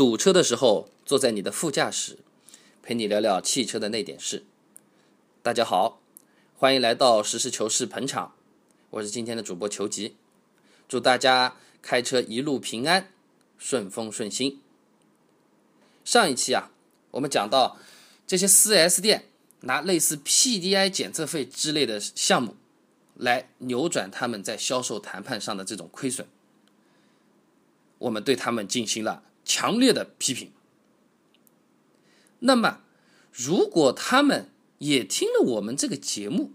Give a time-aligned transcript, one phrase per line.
[0.00, 2.16] 堵车的时候坐在你的副驾驶，
[2.82, 4.46] 陪你聊聊汽车的那点事。
[5.42, 6.00] 大家好，
[6.56, 8.34] 欢迎来到实事求是捧场，
[8.88, 10.16] 我是今天的主播求吉，
[10.88, 13.12] 祝大家开车一路平安，
[13.58, 14.62] 顺风顺心。
[16.02, 16.70] 上一期啊，
[17.10, 17.76] 我们讲到
[18.26, 19.26] 这些 4S 店
[19.60, 22.56] 拿类似 PDI 检测费之类的项目
[23.16, 26.26] 来扭转他们在销售谈判上的这种亏损。
[27.98, 30.52] 我们对他们进行了强烈的批评。
[32.38, 32.82] 那么，
[33.32, 36.52] 如果他们也听了我们这个节目，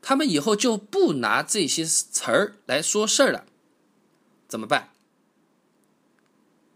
[0.00, 3.44] 他们以后就不拿这些词儿来说事儿了，
[4.46, 4.90] 怎么办？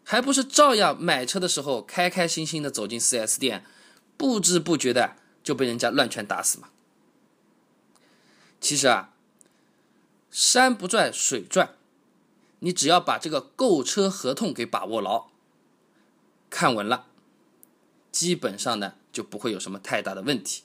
[0.02, 3.64] 还不是照样买车的时候开开心心的走进 4S 店，
[4.16, 6.70] 不知不觉的就被人家乱拳打死吗？
[8.60, 9.14] 其实啊，
[10.32, 11.77] 山不转水转。
[12.60, 15.28] 你只要把这个购车合同给把握牢，
[16.50, 17.06] 看稳了，
[18.10, 20.62] 基本上呢就不会有什么太大的问题。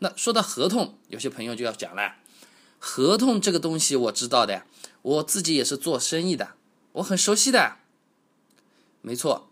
[0.00, 2.16] 那说到合同，有些朋友就要讲了，
[2.78, 4.64] 合同这个东西我知道的，
[5.00, 6.54] 我自己也是做生意的，
[6.92, 7.78] 我很熟悉的。
[9.00, 9.48] 没错，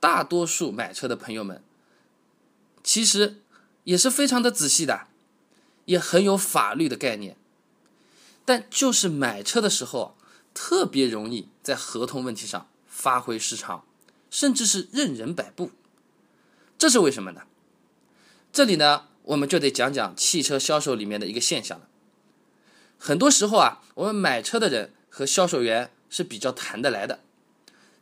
[0.00, 1.62] 大多数买车的朋友们，
[2.82, 3.40] 其实
[3.84, 5.06] 也是非常的仔细的，
[5.86, 7.36] 也很有法律的概念。
[8.44, 10.16] 但就是买车的时候，
[10.52, 13.84] 特别容易在合同问题上发挥失常，
[14.30, 15.70] 甚至是任人摆布。
[16.76, 17.42] 这是为什么呢？
[18.52, 21.88] 这里呢，我们就得讲讲汽车销售里面的一个现象了。
[22.98, 27.20] 很多时候啊，我们买车的人和销售员是比较谈得来的，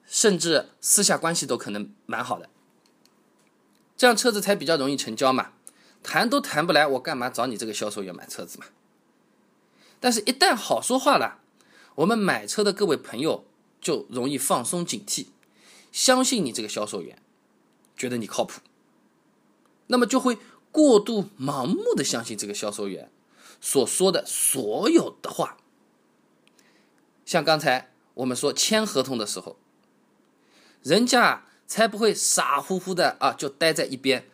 [0.07, 2.49] 甚至私下关系都可能蛮好的，
[3.97, 5.53] 这样车子才比较容易成交嘛。
[6.03, 8.67] 谈都谈不来，我干嘛找你这个销售员买车子嘛？
[10.03, 11.39] 但是，一旦好说话了，
[11.95, 13.45] 我们买车的各位朋友
[13.81, 15.27] 就容易放松警惕，
[15.93, 17.23] 相信你这个销售员，
[17.97, 18.61] 觉得你靠谱，
[19.87, 20.39] 那么就会
[20.73, 23.13] 过度盲目的相信这个销售员
[23.61, 25.57] 所说的所有的话。
[27.25, 29.57] 像刚才我们说签合同的时候，
[30.83, 34.29] 人家才不会傻乎乎的啊，就待在一边，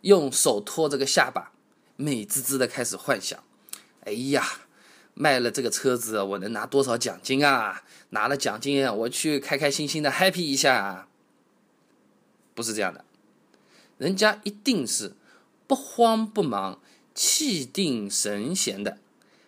[0.00, 1.52] 用手托着个下巴，
[1.96, 3.44] 美滋滋的开始幻想。
[4.04, 4.46] 哎呀，
[5.14, 7.82] 卖了这个车子，我能拿多少奖金啊？
[8.10, 11.08] 拿了奖金，我去开开心心的 happy 一下。
[12.54, 13.04] 不是这样的，
[13.98, 15.14] 人家一定是
[15.66, 16.80] 不慌不忙、
[17.12, 18.98] 气定神闲的，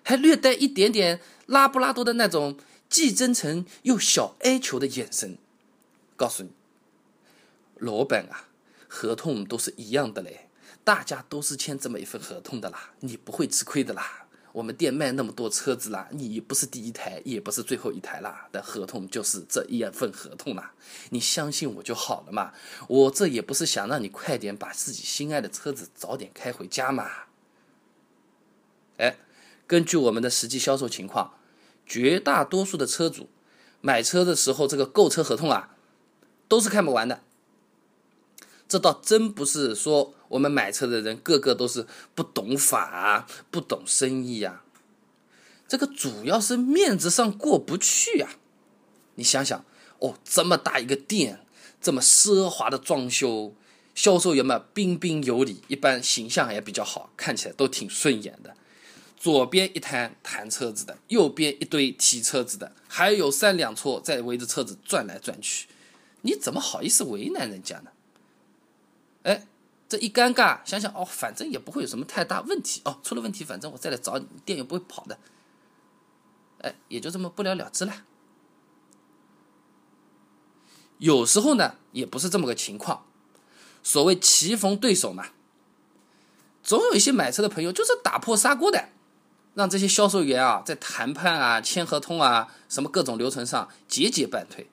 [0.03, 5.39] 还略带一点点拉布拉多的那种既真诚又小哀求的眼神，
[6.17, 6.51] 告诉你，
[7.77, 8.49] 老板啊，
[8.89, 10.49] 合同都是一样的嘞，
[10.83, 14.26] 大家都是签这么一份合同的啦，你不会吃亏的啦。
[14.57, 18.49] 我们店卖那么多车子啦，你不是第一台，也不是最后一台啦。
[18.51, 20.73] 的合同就是这一份合同啦，
[21.11, 22.55] 你相信我就好了嘛。
[22.89, 27.07] 我这也不是想让你快点把自己心爱的车子早点开回家嘛。
[28.97, 29.19] 哎，
[29.67, 31.35] 根据我们的实际销售情况，
[31.85, 33.29] 绝大多数的车主
[33.83, 35.77] 买车的时候，这个购车合同啊，
[36.49, 37.21] 都是看不完的。
[38.67, 44.63] 这倒真不是说我们买车的人个个都是不懂法、不懂生意呀，
[45.69, 48.31] 这个主要是面子上过不去呀。
[49.15, 49.65] 你想想，
[49.99, 51.41] 哦，这么大一个店，
[51.81, 53.55] 这么奢华的装修，
[53.95, 58.55] 销售员们彬彬有礼，一般形象也比较好，看起来都挺顺眼的。
[59.17, 65.67] 左边一摊谈车子的，右边一堆提车子的，还有三两撮在围着车子转来转去，
[66.21, 67.91] 你怎么好意思为难人家呢？
[69.23, 69.47] 哎，
[69.89, 75.19] 这一尴尬，想想哦，反正也不会有什么太大问题哦，出了问题，反正我再来找你，店又不会跑的。
[76.63, 77.93] 哎，也就这么不了了之了。
[80.99, 83.07] 有时候呢，也不是这么个情况。
[83.83, 85.27] 所谓棋逢对手嘛，
[86.63, 88.89] 总有一些买车的朋友就是打破砂锅的，
[89.55, 94.69] 让这些销售员啊，在谈判啊、签合同啊、什么各种流程上节节败退。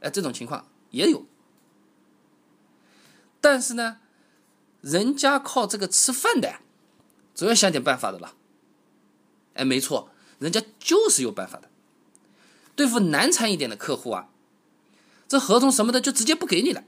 [0.00, 1.24] 哎，这种情况也有。
[3.40, 3.98] 但是呢，
[4.84, 6.56] 人家靠这个吃饭的，
[7.34, 8.34] 总要想点办法的了。
[9.54, 11.70] 哎，没错，人家就是有办法的。
[12.76, 14.28] 对付难缠一点的客户啊，
[15.26, 16.84] 这合同什么的就直接不给你了。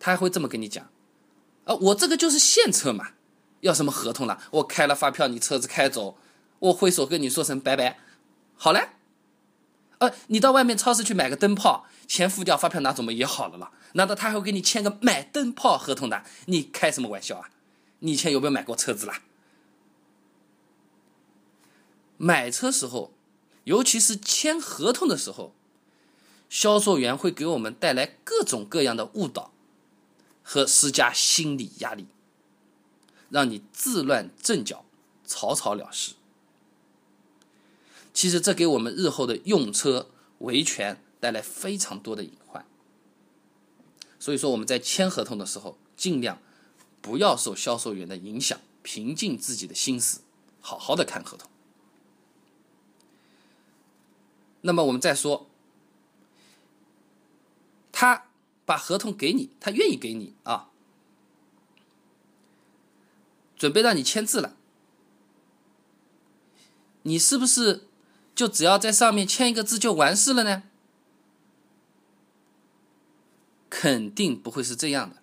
[0.00, 0.88] 他还会这么跟你讲：
[1.64, 3.10] 啊，我这个就是现车嘛，
[3.60, 4.40] 要什么合同了？
[4.52, 6.16] 我开了发票，你车子开走，
[6.60, 7.98] 我挥手跟你说声拜拜，
[8.56, 8.88] 好嘞。
[10.02, 13.70] 呃，你到外面超市去买个灯泡，钱付掉，发票拿走嘛也好了了。
[13.92, 16.24] 难道他还会给你签个买灯泡合同的？
[16.46, 17.50] 你开什么玩笑啊？
[18.00, 19.22] 你以前有没有买过车子啦？
[22.16, 23.12] 买车时候，
[23.62, 25.54] 尤其是签合同的时候，
[26.50, 29.52] 销售员会给我们带来各种各样的误导
[30.42, 32.08] 和施加心理压力，
[33.30, 34.84] 让你自乱阵脚，
[35.24, 36.14] 草草了事。
[38.12, 42.66] 其实这给我们日后的用车维权带来非常多的隐患。
[44.18, 46.38] 所以说我们在签合同的时候，尽量
[47.00, 50.20] 不要受销售员的影响，平静自己的心思，
[50.60, 51.50] 好好的看合同。
[54.60, 55.48] 那么我们再说，
[57.90, 58.26] 他
[58.64, 60.70] 把合同给你，他愿意给你啊，
[63.56, 64.54] 准备让你签字了，
[67.02, 67.88] 你是不是
[68.34, 70.62] 就只要在上面签一个字就完事了呢？
[73.68, 75.16] 肯定不会是这样的。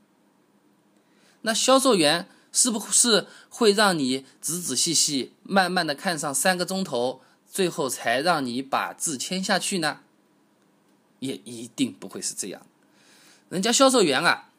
[1.41, 7.21] 那销售员是不是会让你仔仔细细、慢慢的看上三个钟头？
[7.51, 10.01] 最后才让你把字签下去呢，
[11.17, 12.61] 也一定不会是这样。
[13.49, 14.51] 人家销售员啊，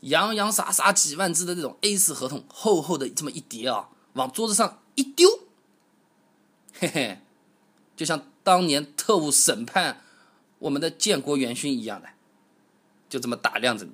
[0.00, 5.30] 洋洋洒洒几万字的这种 A 四合同，厚厚的这么一叠啊，往桌子上一丢，
[6.78, 7.20] 嘿嘿，
[8.00, 10.02] 就像当年特务审判
[10.60, 12.08] 我们的建国元勋一样的，
[13.10, 13.92] 就这么打量着你，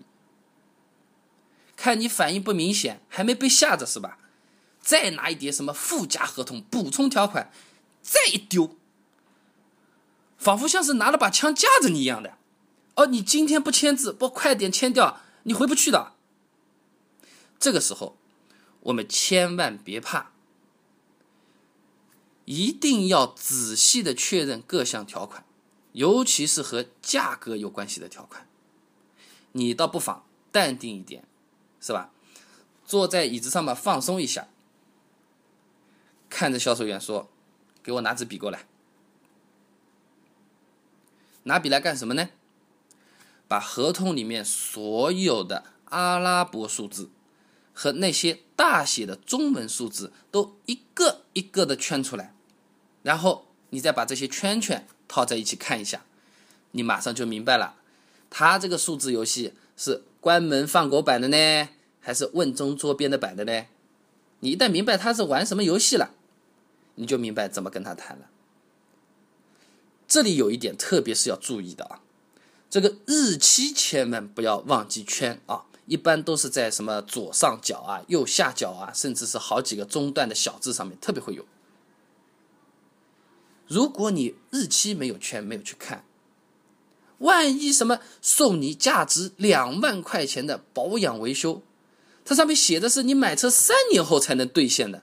[1.75, 4.19] 看你反应不明显，还没被吓着是吧？
[4.81, 7.51] 再拿一叠什么附加合同、补充条款。
[8.01, 8.77] 再一丢，
[10.39, 12.39] 仿佛像是拿了把枪架着你一样的。
[12.95, 16.13] 哦，你今天不签字，不快点签掉，你回不去的。
[17.59, 18.17] 这个时候，
[18.83, 20.31] 我们千万别怕，
[22.47, 25.45] 一定要仔细的确认各项条款，
[25.93, 28.49] 尤其是和价格有关系的条款。
[29.53, 31.25] 你倒不妨淡定一点，
[31.81, 32.11] 是吧？
[32.85, 34.49] 坐在椅子上面放松一下，
[36.31, 37.29] 看着销售员说。
[37.83, 38.67] 给我拿支笔过来，
[41.45, 42.31] 拿笔来干什么呢？
[43.47, 47.11] 把合同里面所有的阿拉伯数字
[47.73, 52.35] 和那些大写的中文数字都一个一个的圈出来，
[53.07, 56.03] 然后你再把这些圈圈套在一起看一下，
[56.73, 57.77] 你马上就明白了，
[58.29, 61.69] 它这个数字游戏是关门放狗版的呢，
[62.01, 63.67] 还是问中捉边的版的呢？
[64.41, 66.15] 你一旦明白它是玩什么游戏了。
[66.97, 68.27] 你就明白怎么跟他谈了。
[70.09, 72.01] 这里有一点，特别是要注意的啊，
[72.69, 81.45] 这个日期千万不要忘记圈啊，一般都是在什么左上角啊、右下角啊，甚至是好几个中段的小字上面，特别会有。
[83.69, 86.05] 如果你日期没有圈，没有去看，
[87.19, 91.63] 万一什么送你价值两万块钱的保养维修，
[92.25, 95.03] 它上面写的是你买车三年后才能兑现的。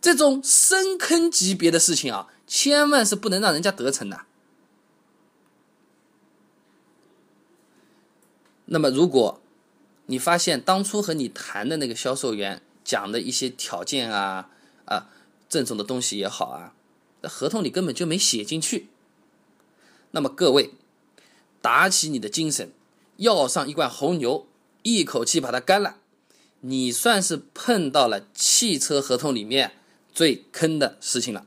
[0.00, 4.22] 这种深坑级别的事情啊，千万是不能让人家得逞的。
[8.64, 9.42] 那么，如果
[10.06, 14.48] 你发现当初和你谈的那个销售员讲的一些条件啊
[14.86, 15.08] 啊，
[15.48, 16.72] 赠送的东西也好啊，
[17.22, 18.88] 那合同里根本就没写进去，
[20.12, 20.72] 那么各位，
[21.60, 22.72] 打起你的精神，
[23.16, 24.46] 要上一罐红牛，
[24.82, 25.98] 一口气把它干了，
[26.60, 29.72] 你算是碰到了汽车合同里面。
[30.12, 31.46] 最坑的事情了。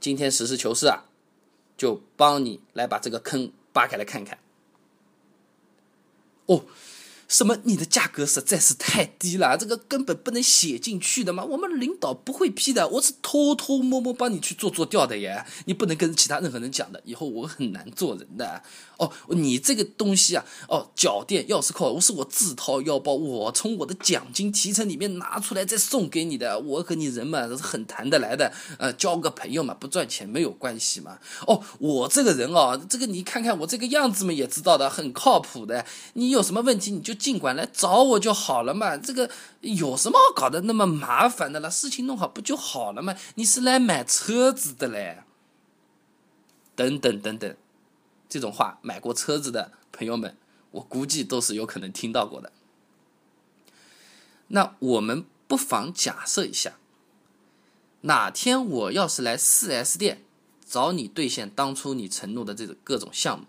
[0.00, 1.04] 今天实事求是啊，
[1.76, 4.40] 就帮你来把这个坑扒开来看看。
[6.46, 6.64] 哦。
[7.28, 7.58] 什么？
[7.64, 11.44] 你的价格实在是太低了，这个根本不能写进去的嘛。
[11.44, 15.44] 我们领导不会批的，我是偷偷摸摸帮你去做做调的耶。
[15.66, 18.62] 你不能跟其他任何人讲的，以后我很难做人的。
[18.96, 26.58] 哦，你这个东西啊，哦，脚垫、钥匙扣，我是我自掏腰包，我从我的奖金提成里面拿出来再送给你的。
[26.58, 31.18] 我和你人嘛，是很谈得来的，呃，交个朋友嘛，不赚钱没有关系嘛。
[31.46, 35.84] 哦，我这个人哦，这个你看看我这个样子嘛，也知道的，很靠谱的。
[36.14, 37.17] 你有什么问题你就。
[37.18, 41.68] 尽管来找我就好了嘛，这个有什么好搞得那么麻烦的了？
[41.68, 43.16] 事情弄好不就好了嘛？
[43.34, 45.24] 你是来买车子的嘞？
[46.76, 47.56] 等等等等，
[48.28, 50.36] 这种话买过车子的朋友们，
[50.70, 52.52] 我估计都是有可能听到过的。
[54.48, 56.74] 那我们不妨假设一下，
[58.02, 60.22] 哪天我要是来四 S 店
[60.64, 63.46] 找你兑现当初你承诺的这种各种项目，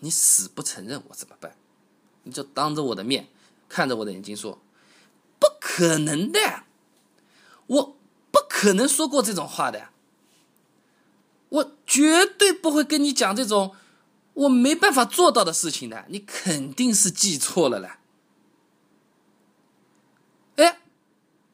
[0.00, 1.56] 你死不承认，我怎么办？
[2.26, 3.28] 你就当着我的面，
[3.68, 4.58] 看着我的眼睛说
[5.38, 6.40] ：“不可能的，
[7.68, 7.96] 我
[8.32, 9.90] 不可能说过这种话的，
[11.48, 13.76] 我绝对不会跟你讲这种
[14.34, 16.04] 我没办法做到的事情的。
[16.08, 17.98] 你肯定是记错了了。
[20.56, 20.80] 哎，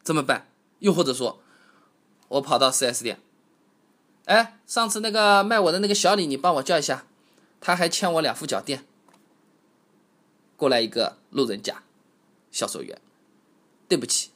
[0.03, 0.49] 怎么办？
[0.79, 1.43] 又或者说，
[2.29, 3.21] 我跑到四 S 店，
[4.25, 7.05] 哎，上次那个卖我的那个小李，你帮我叫一下，
[7.61, 8.87] 他还欠我两副脚垫。
[10.63, 11.83] 过来一个路人甲，
[12.53, 13.01] 销售员，
[13.89, 14.31] 对不起，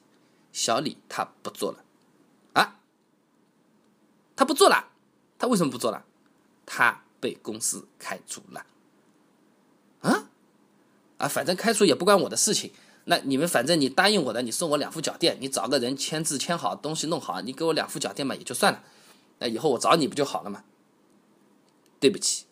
[0.53, 1.85] 小李他不做了。
[2.53, 2.81] 啊？
[4.35, 4.89] 他不做了？
[5.39, 6.05] 他为什么不做了？
[6.67, 8.67] 他被公司开除了。
[10.01, 10.29] 啊？
[11.19, 12.73] 啊，反正开除也不关我的事情。
[13.05, 18.83] 那你们反正你答应我的，你送我两副脚垫，你找个人签字签好，东西弄好，你给我两副脚垫嘛，也就算了。
[19.39, 20.65] 那以后我找你不就好了吗？
[22.01, 22.47] 对不起，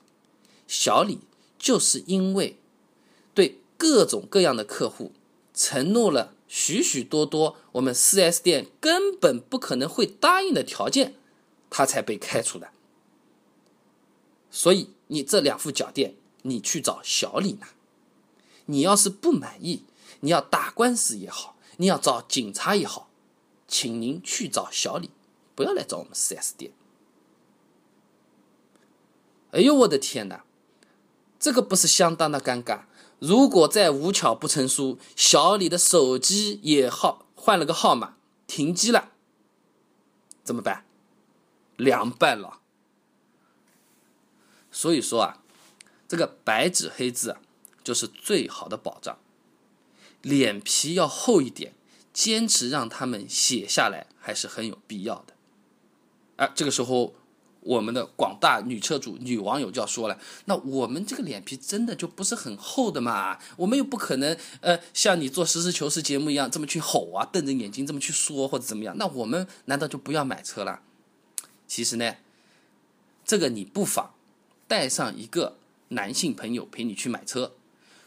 [0.69, 1.19] 小李
[1.59, 2.61] 就是因为
[3.85, 5.12] 各种各样的客户
[5.53, 11.12] 承诺了许许多多我们 4S 店根本不可能会答应的条件，
[11.69, 12.71] 他才被开除的。
[14.50, 17.69] 所以你这两副脚垫，你去找小李拿。
[18.64, 19.83] 你要是不满意。
[20.21, 23.11] 你要打官司也好，你要找警察也好，
[23.69, 25.11] 请您去找小李，
[25.55, 26.73] 不要来找我们 4S 店。
[29.50, 30.47] 哎呦，我的天哪，
[31.38, 32.85] 这个不是相当的尴尬？
[33.26, 38.16] 如果再无巧不成书，小李的手机也号换了个号码，
[38.47, 39.12] 停机了，
[40.43, 40.85] 怎么办？
[41.76, 42.61] 凉拌了。
[44.71, 45.43] 所以说啊，
[46.07, 47.40] 这个白纸黑字啊，
[47.83, 49.16] 就是最好的保障。
[50.21, 51.75] 脸皮要厚一点，
[52.12, 55.33] 坚持让他们写下来还是很有必要的。
[56.37, 57.14] 啊，这个时候
[57.64, 63.38] 我们的广大女车主、女网友就要说了：那我们这个脸皮真的就不是很厚的嘛？
[63.56, 68.94] 我们又不可能呃像你做实事求是节目一样这么去吼啊，瞪着眼睛这么去说或者怎么样？
[68.99, 70.80] 那我们难道就不要买车了？
[71.66, 72.16] 其实呢，
[73.25, 74.12] 这个你不妨
[74.68, 75.56] 带上一个
[75.88, 77.54] 男性朋友陪你去买车。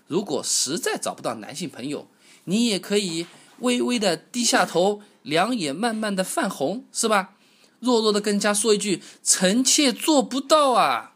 [0.05, 2.07] 如果实在找不到男性朋友，
[2.45, 3.25] 你也可以
[3.59, 7.33] 微微的低下头，两眼慢慢的泛红，是吧？
[7.79, 11.15] 弱弱的跟家说一句：“臣妾做不到啊。”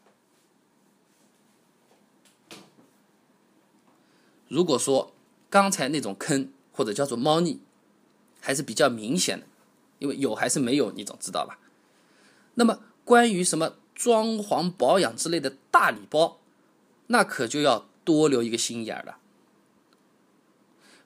[4.47, 5.13] 如果说
[5.49, 7.61] 刚才那种坑或者叫做猫腻，
[8.39, 9.47] 还是比较明显的，
[9.99, 11.59] 因为有还是没有，你总知道吧？
[12.55, 16.39] 那么关于什么装潢保养之类的大礼包，
[17.07, 17.87] 那可就要。
[18.03, 19.19] 多留一个心眼了。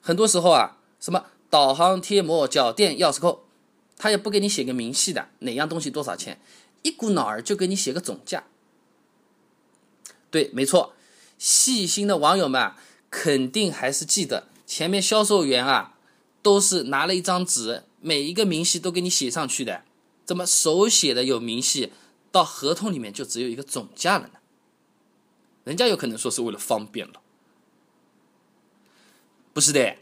[0.00, 3.44] 很多时候啊，什么导航贴膜、脚垫、钥匙扣，
[3.96, 6.40] 他也不给你写个明细的，哪样东西多少钱，
[6.82, 8.44] 一股脑儿就给你写个总价。
[10.30, 10.94] 对，没错，
[11.38, 12.72] 细心的网友们
[13.10, 15.96] 肯定还是记得前面销售员啊，
[16.42, 19.82] 都是拿了一张纸，每一个明细都给你写上去的。
[20.24, 21.92] 怎么手写的有明细，
[22.30, 24.34] 到合同里面就只有一个总价了呢？
[25.64, 27.20] 人家有可能说是为了方便了，
[29.52, 29.96] 不是的，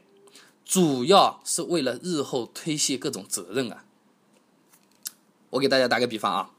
[0.65, 3.85] 主要是为了日后推卸各种责任啊。
[5.51, 6.51] 我给大家打个比方啊，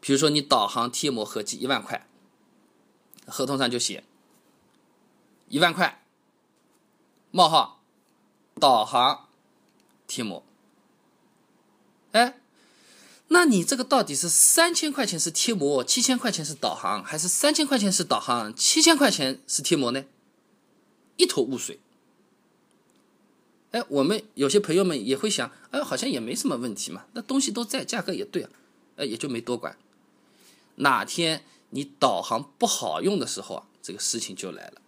[0.00, 2.06] 比如说你导航贴膜合计一万块，
[3.26, 4.04] 合同上就写
[5.48, 6.04] 一万块
[7.30, 7.80] 冒号
[8.60, 9.28] 导航
[10.06, 10.44] 贴膜，
[12.12, 12.38] 哎。
[13.34, 20.04] 那你这个到底是三千块钱是贴膜，七千块钱是导航，还是三千块钱是导航，七千块钱是贴膜呢？
[21.16, 21.80] 一头雾水。
[23.72, 28.50] 哎，我们有些朋友们也会想，哎，好像也没什么问题嘛，那东西都在，价格也对啊，
[28.96, 29.76] 哎，也就没多管。
[30.76, 34.80] 哪天你导航不好用的时候啊，这个事情就来了，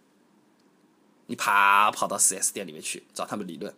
[1.27, 3.75] 你啪跑到 4S 店里面去找他们理论。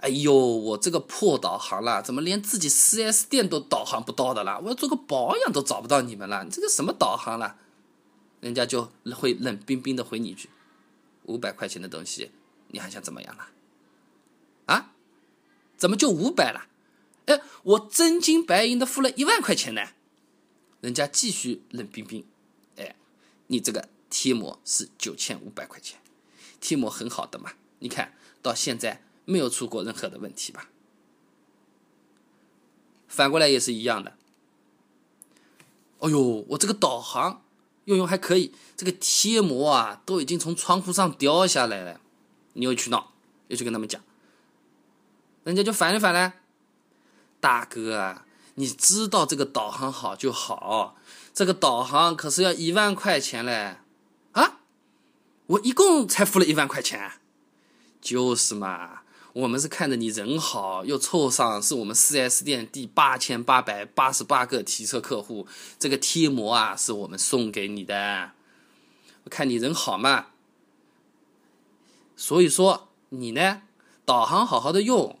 [0.00, 4.58] 哎呦，我这个破导航了，怎么连自己 4S 店都导航不到的啦？
[4.62, 7.56] 我要做个保养都找不到你们了，你这个什么导航了？
[8.40, 10.50] 人家就会冷冰冰的回你一句
[11.24, 12.30] ：“五百块钱的东西，
[12.68, 13.48] 你还想怎么样了？
[15.76, 16.66] 怎么就五百了？
[17.26, 19.82] 哎，我真金白银的付了一万块钱呢。”
[20.80, 22.24] 人家继续冷冰冰
[22.76, 22.94] ：“哎，
[23.46, 25.98] 你这个贴膜是九千五百块钱，
[26.60, 30.68] 贴膜很好的嘛，你看到现在。”没有出过任何的问题吧？
[33.08, 34.16] 反过来也是一样的。
[35.98, 37.42] 哎呦，我这个导航
[37.86, 42.00] 用用还可以，这个贴膜啊都已经从窗户上掉下来了。
[42.52, 43.14] 你又去闹，
[43.48, 44.00] 又去跟他们讲，
[45.46, 46.34] 人家就烦了烦了。
[47.38, 48.22] 大哥，
[48.56, 50.96] 你知道这个导航好就好，
[51.32, 53.76] 这个导航可是要一万块钱嘞。
[54.32, 54.58] 啊，
[55.46, 57.12] 我一共才付了一万块钱，
[58.00, 59.02] 就是嘛。
[59.34, 65.46] 我们是看着你人好，又凑上是我们 4S 店第八千八百八十八个提车客户，
[65.78, 68.32] 这个贴膜啊是我们送给你的。
[69.22, 70.26] 我看你人好嘛，
[72.16, 73.62] 所以说你呢，
[74.04, 75.16] 导航好好的用，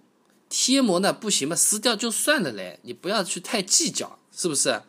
[0.58, 4.80] 贴膜呢不行嘛，撕掉就算了嘞，你不要去太计较，是不是？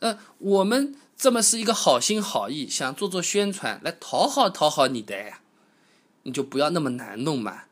[0.00, 5.42] 呃，我们这么是一个好心好意，想做做宣传来讨好讨好你的呀，
[6.24, 7.66] 你就不要那么难弄嘛。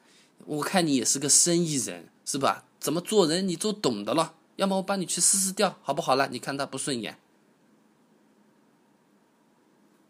[0.47, 2.63] 我看你也是个生意人，是吧？
[2.79, 4.35] 怎么做人你都懂得了。
[4.55, 6.29] 要么我帮你去撕撕掉，好不好了？
[6.29, 7.19] 你看他不顺眼，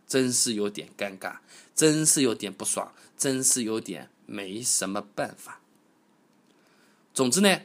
[0.07, 1.39] 真是有点尴尬，
[1.75, 5.63] 真是有点不爽，真是有点没什么办法。
[7.19, 7.63] 总之呢，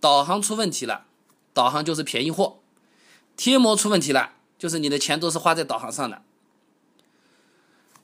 [0.00, 1.06] 导航出问题了，
[1.54, 2.58] 导航就是便宜货；
[3.38, 4.34] 贴膜出问题了。
[4.58, 6.20] 就是你的钱都是花在导航上的，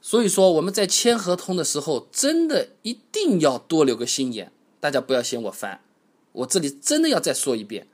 [0.00, 4.50] 所以说我们在签合同的时候，真的一定要多留个心眼。
[4.80, 5.82] 大家不要嫌我烦，
[6.32, 7.86] 我这里真的要再说一遍，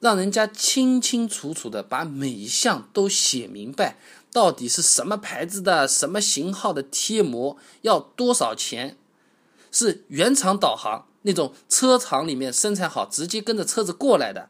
[0.00, 3.96] 让人家清清楚楚的把每一项都写明白，
[4.32, 8.96] 到底是什么牌子的、什么型号的贴膜，要多少钱？
[9.70, 14.48] 是原厂导航那种车厂里面生产好，直接跟着车子过来的，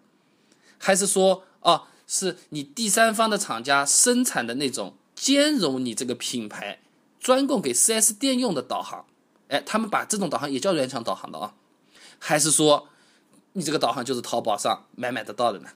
[0.79, 1.89] 还是说啊？
[2.07, 6.81] 是你第三方的厂家生产的那种兼容你这个品牌
[7.21, 9.05] 专供给 4S 店用的导航，
[9.49, 11.53] 哎，他们把这种导航也叫原厂导航的啊？
[12.19, 12.89] 还是说
[13.53, 15.69] 你这个导航就是淘宝上买买得到的呢？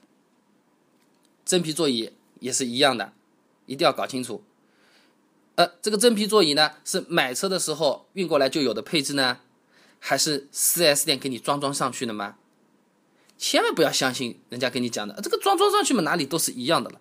[1.45, 3.13] 真皮座椅也是一样的，
[3.67, 4.41] 一定要搞清楚。
[5.53, 9.41] 呃，这个真皮座椅呢，是买车的时候运过来就有的配置呢，
[10.05, 12.35] 还是 4S 店给你装装上去的吗？
[13.37, 16.99] 千万不要相信人家跟你讲的，这个装装上去嘛，哪里都是一样的了，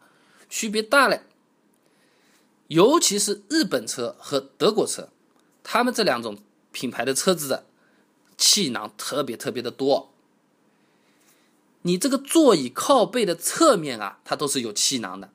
[0.49, 1.23] 区别大嘞。
[2.69, 5.09] 尤其是日本车和德国车，
[5.65, 6.39] 他们这两种
[6.71, 7.67] 品牌的车子的
[8.39, 10.13] 气囊特别特别的多。
[11.83, 15.32] 你这个座椅靠背的侧面啊，它都是有气囊的。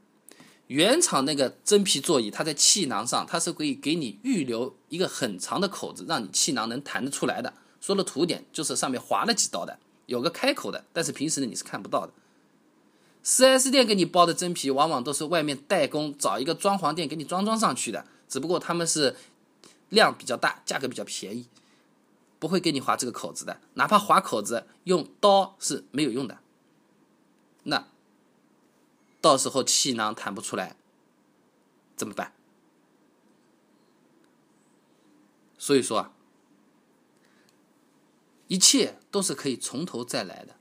[0.67, 7.53] 原厂那个真皮座椅，它在气囊上，它是可以给你预留一个很长的口子，让你气囊能弹得出来的。
[7.79, 9.79] 说的土点，就是上面划了几刀的。
[10.07, 12.13] 有个开口的，但是平时呢你是看不到的。
[13.23, 19.15] 4S 店给你包的真皮，往往都是外面代工找一个装潢店给你装装上去的，只不过他们是
[19.89, 21.47] 量比较大，价格比较便宜，
[22.39, 23.59] 不会给你划这个口子的。
[23.73, 26.39] 哪怕划口子，用刀是没有用的。
[27.63, 27.85] 那
[29.21, 30.75] 到时候气囊弹不出来，
[31.95, 32.33] 怎么办？
[35.57, 36.13] 所以说啊。
[38.49, 40.55] 一切都是可以从头再来的，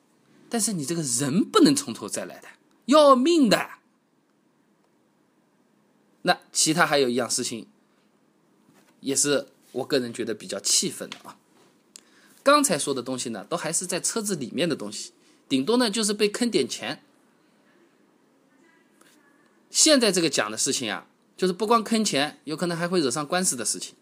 [0.50, 2.48] 但是你这个人不能从头再来的，
[2.86, 3.70] 要命的。
[6.22, 7.68] 那其他还有一样事情，
[8.98, 11.38] 也是我个人觉得比较气愤的啊。
[12.42, 15.12] 刚才说的东西呢，都还是在车子里面的东西，
[15.48, 17.04] 顶多呢就是被坑点钱。
[19.76, 23.94] 现在这个讲的事情啊，就是不光坑钱，有可能还会惹上官司的事情。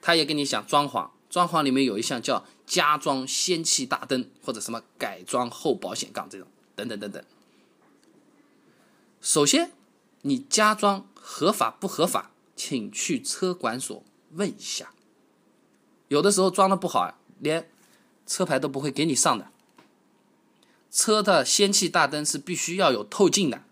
[0.00, 1.10] 他也跟你讲装潢。
[1.28, 7.24] 装潢里面有一项叫加装氙气大灯，或者什么改装后保险杠这种，等等等等。
[9.20, 9.72] 首先，
[10.22, 14.00] 你加装合法不合法，请去车管所
[14.34, 14.92] 问一下。
[16.06, 17.68] 有的时候装的不好，连
[18.28, 19.48] 车牌都不会给你上的。
[20.88, 23.64] 车的氙气大灯是必须要有透镜的，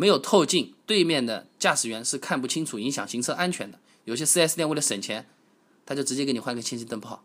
[0.00, 3.78] 没有透镜，对面的驾驶员是看不清楚，影响行车安全的。
[4.04, 5.28] 有些 4S 店为了省钱。
[5.86, 7.24] 他就直接给你换个氙气灯泡，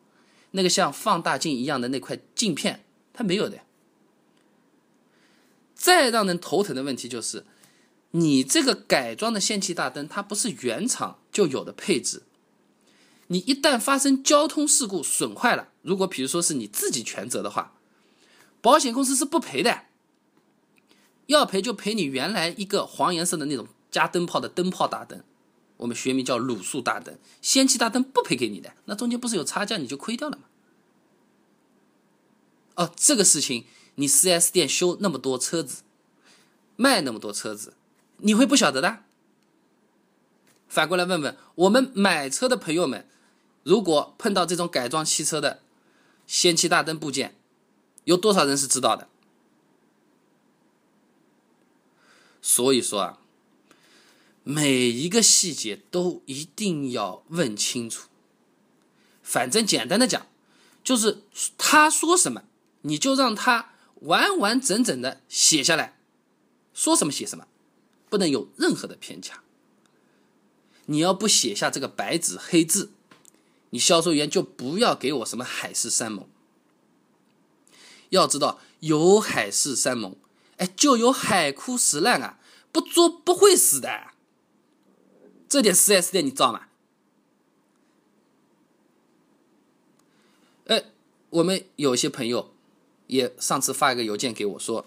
[0.52, 2.84] 那个像放大镜一样的那块镜片，
[3.14, 3.60] 它没有的。
[5.76, 7.46] 再让人头疼的问题就是，
[8.12, 12.24] 你这个改装的氙气大灯，它不是原厂就有的配置。
[13.28, 17.76] 你一旦发生交通事故损坏了，如果比如说是你自己全责的话，
[18.62, 19.84] 保险公司是不赔的。
[21.28, 25.24] 要赔就赔你原来一个黄颜色的那种加灯泡的灯泡大灯。
[25.78, 30.44] 我们学名叫卤素大灯，氙气大灯不赔给你的，那中间不是有差价，你就亏掉了吗？
[32.76, 35.84] 哦，这个事情你 4S 店修那么多车子，
[36.78, 37.74] 卖那么多车子，
[38.20, 39.00] 你会不晓得的？
[40.70, 43.06] 反过来问问我们买车的朋友们，
[43.64, 45.62] 如果碰到这种改装汽车的
[46.26, 47.36] 氙气大灯部件，
[48.06, 49.10] 有多少人是知道的？
[52.46, 53.18] 所以说啊。
[54.48, 58.10] 每一个细节都一定要问清楚。
[59.24, 60.28] 反正简单的讲，
[60.84, 61.24] 就是
[61.58, 62.44] 他说什么，
[62.84, 65.98] 你就让他完完整整的写下来，
[66.76, 67.48] 说什么写什么，
[68.08, 69.42] 不能有任何的偏差。
[70.86, 72.92] 你要不写下这个白纸黑字，
[73.72, 76.30] 你销售员就不要给我什么海誓山盟。
[78.10, 80.16] 要知道，有海誓山盟，
[80.58, 82.40] 哎，就有海枯石烂啊！
[82.72, 84.12] 不做不会死的。
[85.48, 86.68] 这点四 S 店你知道吗？
[90.66, 90.86] 哎，
[91.30, 92.52] 我们有些朋友
[93.08, 94.86] 也上次发一个邮件给我说，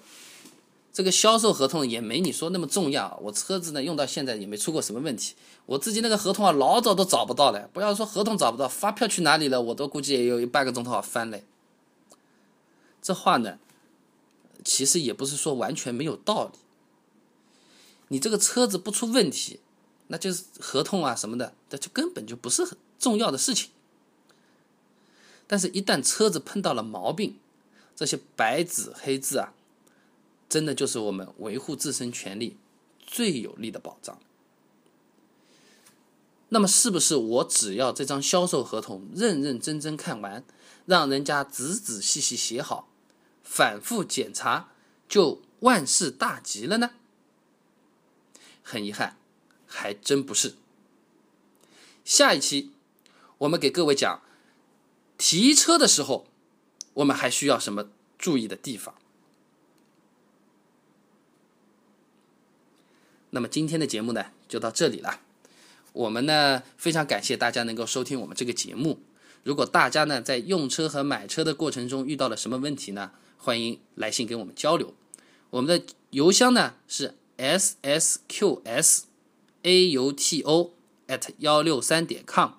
[0.92, 3.18] 这个销售合同也没你说那么重要。
[3.22, 5.35] 我车子呢用到现在也没出过什么问题，
[5.66, 7.70] 我自己那个合同啊老早都找不到了。
[7.72, 11.44] 不要说合同找不到，发票去哪里了，我都估计也有一半个钟头好翻嘞。
[13.00, 13.59] 这话呢，
[14.68, 16.59] 其实也不是说完全没有道理。
[18.09, 19.61] 你这个车子不出问题，
[20.09, 23.70] 那就是合同啊什么的，这就根本就不是很重要的事情。
[25.46, 27.38] 但是，一旦车子碰到了毛病，
[27.96, 29.54] 这些白纸黑字啊，
[30.46, 32.59] 真的就是我们维护自身权利
[33.07, 34.18] 最有力的保障。
[36.50, 40.44] 那么，是不是我只要这张销售合同认认真真看完，
[40.85, 42.88] 让人家仔仔细细写好，
[43.50, 44.68] 反复检查，
[45.08, 46.90] 就万事大吉了呢？
[48.62, 49.16] 很遗憾，
[49.66, 50.54] 还真不是。
[52.04, 52.72] 下一期
[53.38, 54.22] 我们给各位讲。
[55.16, 56.28] 提车的时候，
[56.94, 58.94] 我们还需要什么注意的地方？
[63.30, 65.20] 那么今天的节目呢，就到这里了。
[65.92, 69.00] 我们呢非常感谢大家能够收听我们这个节目。
[69.42, 74.94] 如果大家呢在用车和买车的过程中遇到了什么问题呢，欢迎来信跟我们交流。
[75.51, 79.07] 我们的邮箱呢是 s s q s
[79.62, 80.74] a u t o
[81.07, 82.53] at 幺六三点 com。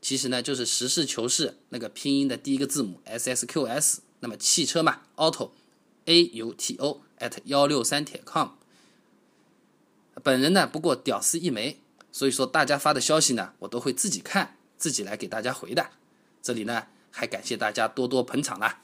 [0.00, 5.50] 其实呢，就是实事求是那个拼音的第一个字母 S S Q S，那么汽车嘛，auto
[6.04, 8.50] A U T O at 幺六三点 com。
[10.22, 11.78] 本人呢不过屌丝一枚，
[12.12, 15.90] 所以说大家发的消息呢，我都会自己看，自己来给大家回的。
[16.40, 18.82] 这里呢还感谢大家多多捧场啦，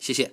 [0.00, 0.32] 谢谢。